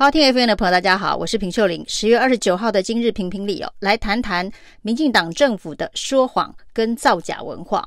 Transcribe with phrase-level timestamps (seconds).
[0.00, 1.84] 好听 FM 的朋友，大家好，我是平秀玲。
[1.86, 7.86] 十月二十九号的今日评评理哦，来谈谈民进党政府的说谎跟造假文化。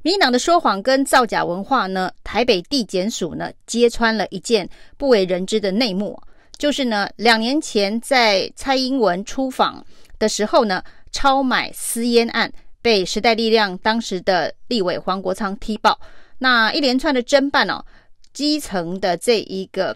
[0.00, 6.18] 民进党的说谎跟造假文化呢，台北地检署呢揭穿了一件不为人知的内幕，
[6.56, 9.84] 就是呢，两年前在蔡英文出访
[10.18, 10.82] 的时候呢，
[11.12, 12.50] 超买私烟案
[12.80, 16.00] 被时代力量当时的立委黄国昌踢爆，
[16.38, 17.84] 那一连串的侦办哦，
[18.32, 19.94] 基层的这一个。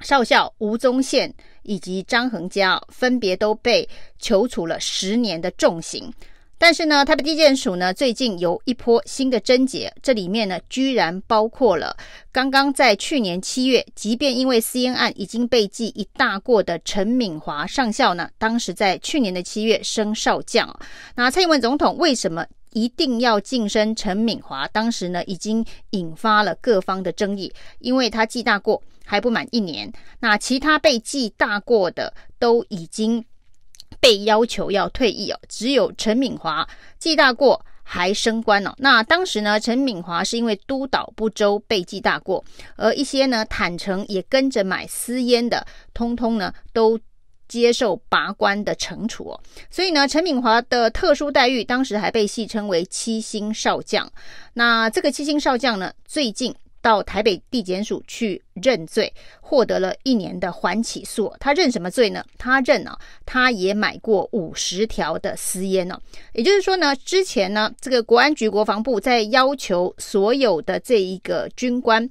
[0.00, 6.12] 少校吴宗宪以及张恒嘉分别都被求处了十年的重刑，
[6.56, 11.96] 但是呢，台北地检署呢最近有一波新的侦结，这里面呢居然包括了
[12.32, 20.68] 刚刚在去年七月，即便因为私烟案已经被记一大过的陈敏华上校呢，当时在去年的七月升少将。
[21.14, 24.66] 那蔡英文总统为什么一定要晋升陈敏华？
[24.68, 28.82] 当时呢已经引发了各方的争议，因为他记大过。
[29.10, 29.90] 还不满一年，
[30.20, 33.24] 那其他被记大过的都已经
[33.98, 38.74] 被要求要退役哦，只有陈敏华记大过还升官哦。
[38.76, 42.44] 那当时呢，陈敏华是因为督导不周被记大过，
[42.76, 47.00] 而一些呢坦诚也跟着买私烟的，通通呢都
[47.48, 49.40] 接受拔官的惩处哦。
[49.70, 54.12] 所以呢，陈敏华的特殊待遇当时还被戏称为七星少将。
[54.52, 56.54] 那这个七星少将呢，最近。
[56.80, 61.32] 到台北地检署去认罪，获得了一年的缓起诉。
[61.40, 62.24] 他认什么罪呢？
[62.36, 66.00] 他认啊，他也买过五十条的私烟呢。
[66.32, 72.08] 也就是说呢，之前呢，这个国安局国防部在要求所有的这一个军官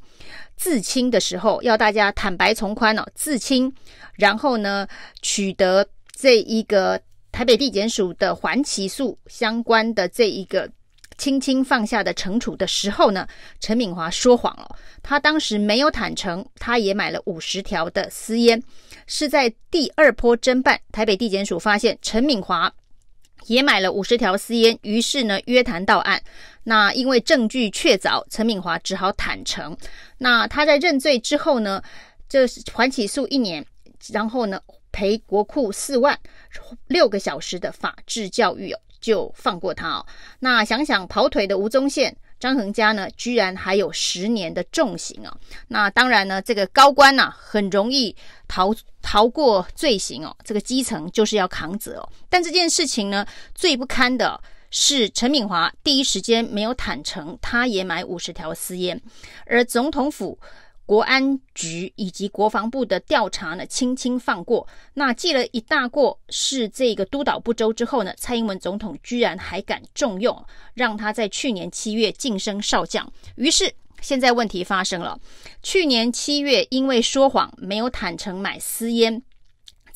[0.55, 3.73] 自清的时候，要大家坦白从宽哦，自清，
[4.15, 4.87] 然后呢，
[5.21, 6.99] 取得这一个
[7.31, 10.69] 台北地检署的缓起诉相关的这一个。
[11.17, 13.27] 轻轻放下的惩处的时候呢，
[13.59, 14.75] 陈敏华说谎了。
[15.01, 18.61] 他当时没有坦诚，他也买了五十条的私烟。
[19.07, 22.71] 是在第二波侦办，台北地检署发现陈敏华
[23.45, 26.21] 也买了五十条私烟，于是呢约谈到案。
[26.65, 29.75] 那因为证据确凿，陈敏华只好坦诚。
[30.17, 31.81] 那他在认罪之后呢，
[32.27, 33.65] 就是缓起诉一年，
[34.11, 34.59] 然后呢
[34.91, 36.19] 赔国库四万，
[36.87, 38.79] 六个小时的法治教育哦。
[39.07, 40.05] 就放过他哦。
[40.39, 45.31] 那想想跑腿的吴宗宪、张恒嘉呢，居然还有十年的重刑哦。
[45.69, 48.13] 那当然呢，这个高官呐、啊，很容易
[48.49, 50.35] 逃逃过罪行哦。
[50.43, 52.09] 这个基层就是要扛责哦。
[52.27, 53.25] 但这件事情呢，
[53.55, 54.37] 最不堪的
[54.71, 59.01] 是陈敏华第一时间没有坦承，他也买五十条私烟，
[59.45, 60.37] 而总统府。
[60.87, 64.65] 国安局以及国防部的调查呢，轻轻放过。
[64.93, 73.11] 那记了一大过是这个督导不周之后呢，蔡英文总统居然还敢重用，让他在去年七月晋升少将。
[73.35, 73.71] 于是
[74.01, 75.19] 现在问题发生了，
[75.61, 79.21] 去年七月因为说谎没有坦诚买私烟，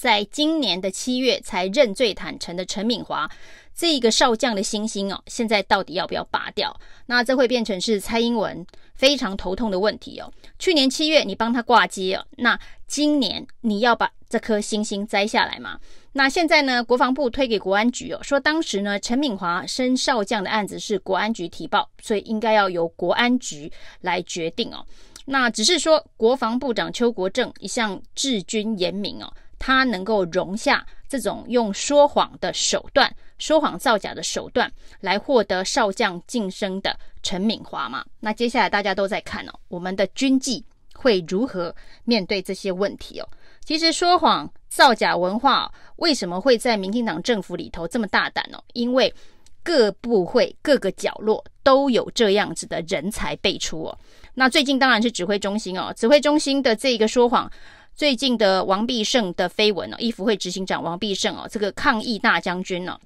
[0.02, 3.30] 在今年的七月才认罪坦诚的陈敏华，
[3.76, 6.76] 这个少将的星星哦，现在到底要不要拔掉？
[7.06, 10.34] 那这会变成是蔡英文非常头痛的问题哦。
[10.58, 15.80] 去年七月你帮他挂机哦，那今年你要把这颗星星摘下来吗？
[16.14, 24.84] 那现在呢，国防部推给国安局哦，说当时呢陈敏华升少将的案子是国安局提报，所以应该要由国安局来决定哦。
[25.26, 29.32] 那只是说国防部长邱国正一向治军严明哦。
[29.64, 38.04] 他能够容下这种用说谎的手段、说谎造假的手段来获得少将晋升的陈敏华吗？
[38.20, 41.74] 那接下来大家都在看哦，我们的军纪会如何
[42.06, 43.30] 面对这些问题哦？
[43.64, 48.64] 其实说谎造假文化为什么会在民进党政府里头这么大胆哦？
[48.74, 49.14] 因为
[49.62, 53.96] 各部会各个角落都有这样子的人才辈出哦。
[54.34, 57.52] 那最近当然是指挥中心哦，指挥中心的这个说谎。
[57.96, 63.00] 最近的王必胜的绯闻哦，义福会执行长王必胜哦，这个抗疫大将军呢，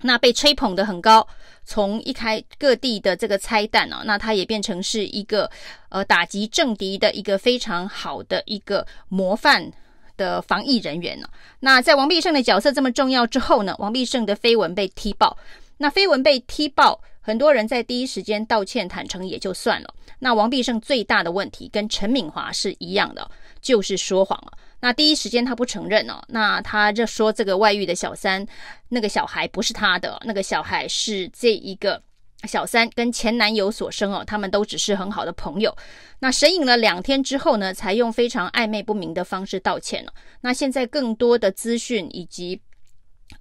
[0.00, 1.26] 那被吹捧得很高，
[1.64, 5.50] 从一开各地的这个拆弹哦，那他也变成是一个
[5.90, 9.70] 呃打击政敌的一个非常好的一个模范
[10.16, 11.28] 的防疫人员呢。
[11.60, 15.36] 那在王必胜的角色这么重要之后呢，王必胜的绯闻被踢爆，
[15.76, 17.00] 那绯闻被踢爆。
[17.22, 23.30] 很多人在第一时间道歉坦诚也就算了，那王必胜最大的问题跟陈敏华是一样的，
[23.60, 24.58] 就是说谎了。
[24.80, 28.44] 那第一时间他不承认哦，那他就说这个外遇的小三，
[28.88, 32.02] 那个小孩不是他的，那个小孩是这一个
[32.48, 35.72] 小三跟前男友所生哦，他们都只是很好的朋友。
[36.18, 40.12] 那神隐了两天之后呢，才用非常暧昧不明的方式道歉了。
[40.40, 42.60] 那现在更多的资讯以及。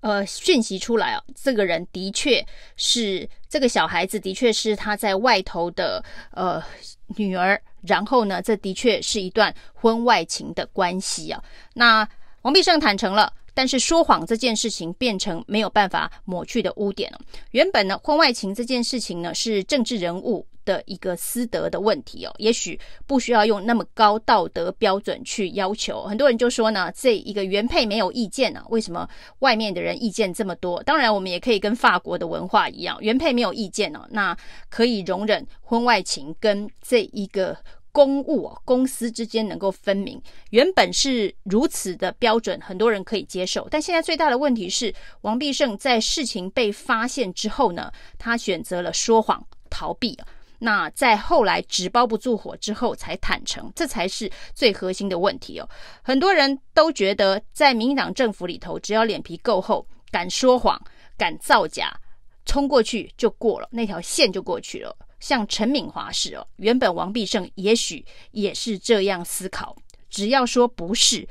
[0.01, 2.45] 呃，讯息出来啊，这个人的确
[2.75, 6.61] 是这个小孩子，的确是他在外头的呃
[7.15, 11.43] 女儿，然后呢，这的确是一段婚外情的关系啊。
[11.73, 12.07] 那
[12.41, 13.33] 王必胜坦诚了。
[13.53, 17.19] 但是说谎这件事情变成没有办法抹去的污点了。
[17.51, 26.03] 原本呢，婚外情这件事情呢是政治人物的一个私德的问题哦，也许不需要用那么高道德标准去要求。
[26.03, 29.07] 很多人就说呢，这一个原配没有意见呢，为什么
[29.39, 30.81] 外面的人意见这么多？
[30.83, 34.37] 当然，我们也可以跟法国的文化一样，原配没有意见呢，那
[34.69, 37.57] 可以容忍婚外情跟这一个。
[37.93, 40.17] 公务公司之间能够分明，
[40.51, 43.67] 原本是如此的标准，很多人可以接受。
[43.69, 50.17] 但现在最大的问题是，王必胜在事情被发现之后呢，他选择了说谎逃避。
[50.63, 55.67] 那在后来纸包不住火之后才坦诚，这才是最核心的问题哦。
[56.03, 60.79] 很多人都觉得，在民进党政府里头，只要脸皮够厚，敢说谎、
[61.17, 61.91] 敢造假，
[62.45, 64.95] 冲过去就过了，那条线就过去了。
[65.19, 69.75] 像陈敏华是哦，原本王必胜也许也是这样思考，
[70.11, 71.27] 只要说不是，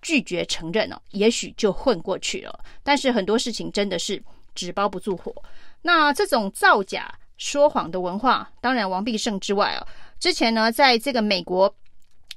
[0.00, 2.58] 拒绝承认哦，也许就混过去了。
[2.82, 4.20] 但是很多事情真的是
[4.52, 5.32] 纸包不住火。
[5.82, 9.86] 那这种造假说谎的文化，当然王必胜之外哦，
[10.18, 11.74] 之前呢，在这个美国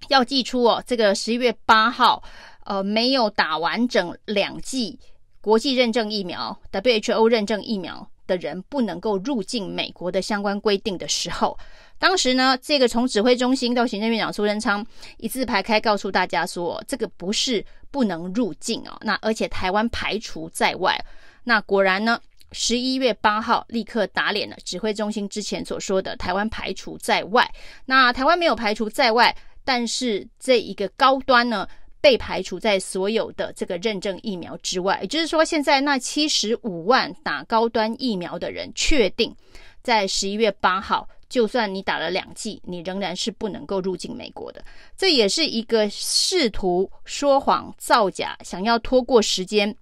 [0.09, 2.23] 要祭出哦，这个十一月八号，
[2.63, 4.99] 呃，没有打完整两剂
[5.41, 8.09] 国际认证疫苗，WHO 认证疫苗。
[8.27, 11.55] 的人不能够入境美国的相关规定的时候，
[11.99, 14.83] 当时呢，这个从指挥中心到行政院长苏贞昌
[15.17, 20.99] 一字排开，告诉大家说，这个不是不能入境哦，那而且台湾排除在外。
[21.43, 22.19] 那果然呢，
[22.57, 27.45] 十一月八号立刻打脸了指挥中心之前所说的台湾排除在外。
[27.85, 29.35] 那台湾没有排除在外，
[29.65, 31.67] 但是这一个高端呢，
[31.99, 39.35] 被排除在所有的这个认证疫苗之外，也就是说，现在那七十五万打高端疫苗的人，确定
[39.83, 44.63] 在十一月八号，就算你打了两剂，你仍然是不能够入境美国的。
[44.95, 49.75] 这也是一个试图说谎造假、想要拖过时间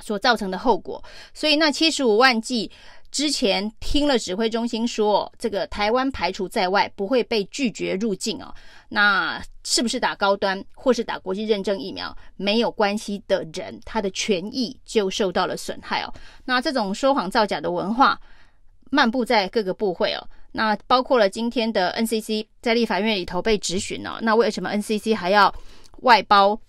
[0.00, 1.02] 所造成的后果。
[1.32, 2.70] 所以，那七十五万剂。
[3.10, 8.54] 之前听了指挥中心说，这个台湾排除在外，不会被拒绝入境哦。
[8.90, 16.12] 那是不是打高端或是打国际认证疫苗没有关系的人，他的权益就受到了损害哦。
[16.44, 18.20] 那这种说谎造假的文化
[18.90, 20.28] 漫步在各个部会哦。
[20.52, 24.18] 那包括了今天的 NCC 在立法院里头被质询哦。
[24.20, 25.50] 那为什么 NCC 还要
[26.02, 26.60] 外包？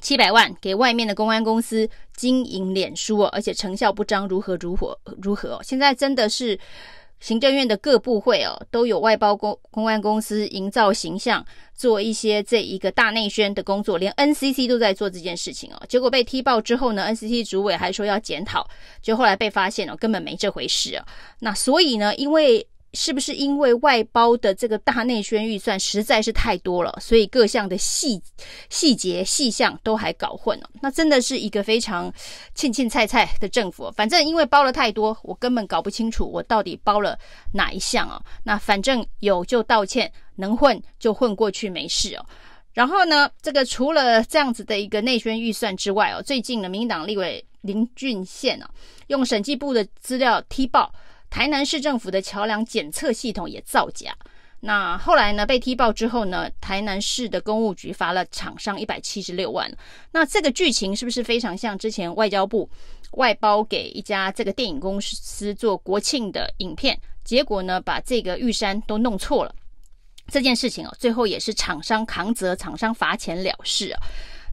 [0.00, 5.60] 七百万给外面的公关公司经营脸书哦，而且成效不彰，如何如何如何哦？
[5.62, 6.58] 现在真的是
[7.20, 11.44] 行政院的各部会哦，都有外包公公关公司营造形象，
[11.74, 15.82] 做一些这一个大内宣的工作，连 NCC 都在做这件事情哦。
[15.88, 18.68] 结果被踢爆之后呢，NCC 主委还说要检讨，
[19.00, 21.06] 就后来被发现哦，根本没这回事啊。
[21.38, 28.22] 那所以呢，因为是不是因为外包的这个大内宣预算实在是太多了，所以各项的细
[28.70, 30.70] 细节细项都还搞混了？
[30.80, 32.12] 那真的是一个非常
[32.54, 33.92] 欠欠菜菜的政府。
[33.96, 37.18] 反正因为包了太多，我根本搞不清楚我到底包了
[37.52, 38.22] 哪一项啊？
[38.44, 42.24] 那反正有就道歉，能混就混过去没事哦。
[42.72, 48.70] 然后呢，这个除了这样子的一个内宣预算之外哦，最近呢，民党立委林俊宪啊，
[49.08, 50.92] 用审计部的资料踢爆。
[51.34, 54.16] 台南市政府的桥梁检测系统也造假，
[54.60, 59.68] 那后来呢，被踢爆之后呢，台南市的公务局罚了厂商一百七十六万。
[60.12, 62.70] 那这个剧情是不是非常像之前外交部
[63.14, 69.52] 外包给一家这个电影公司做国庆的影片，结果呢，把这个玉山都弄错了？
[70.28, 74.00] 这件事情哦，最后也是厂商扛责，厂商罚钱了事啊。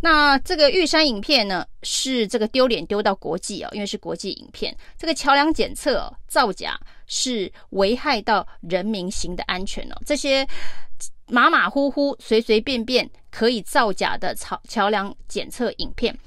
[0.04, 4.76] 那这个玉山影片呢，是这个丢脸丢到国际哦，因为是国际影片。
[4.98, 9.96] 这个桥梁检测哦，造假是危害到人民行的安全哦。
[10.04, 10.48] 这些
[11.28, 16.18] 马马虎虎、随随便便可以造假的桥桥梁检测影片，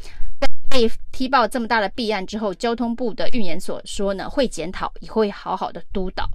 [0.71, 6.31] 被踢爆这么大的弊案之后，交通部的运研所说呢，会检讨，也会好好的督导。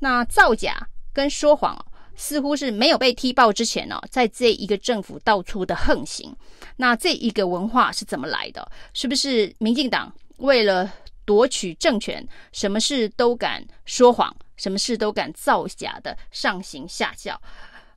[0.00, 1.86] 那造假跟说谎哦。
[2.14, 6.34] 似乎是没有被踢爆之前呢、哦，在这一个政府到处的横行，
[6.76, 8.70] 那这一个文化是怎么来的？
[8.92, 10.90] 是不是民进党为了
[11.24, 17.40] 夺取政权，什么事都敢说谎，什么事都敢造假的上行下效？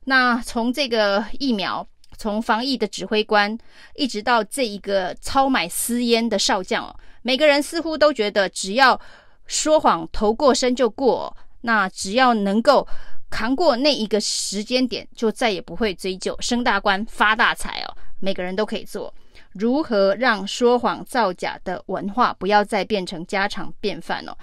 [0.04, 3.56] 那从这个疫苗，从防疫的指挥官，
[3.94, 9.00] 一直到这一个超买私烟的少将哦，每个人似乎都觉得，只要
[9.46, 12.86] 说谎头过身就过，那只要能够。
[13.30, 19.12] 扛过那一个时间点，就再也不会追究，升大官发大财哦，每个人都可以做。
[19.52, 24.36] 如何让说谎造假的文化不要再变成家常便饭哦？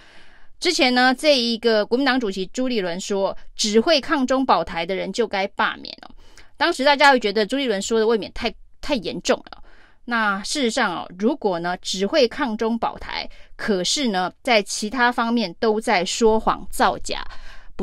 [0.59, 6.09] 之前呢，这一个国民党主席朱立伦说，只会抗中保台的人就该罢免哦。
[6.57, 9.61] 当时大家会觉得朱立伦说的未免太太严重了。
[10.05, 17.23] 那事实上哦，如果呢只会抗中保台，可是呢在其他方面都在说谎造假，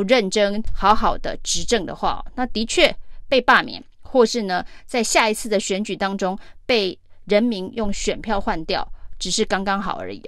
[0.01, 2.97] 不认真好好的执政的话，那的确
[3.29, 10.23] 被罢免，或是呢在下一次的选举当中被人民用选票换掉，只是刚刚好而已。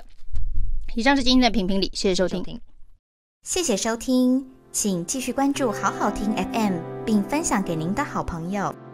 [0.95, 2.61] 以上是今天的评评理，谢谢收听，
[3.45, 6.75] 谢谢收听，请继续关注好好听 FM，
[7.07, 8.92] 并分享给您的好朋友。